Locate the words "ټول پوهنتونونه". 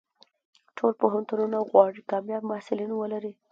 0.77-1.57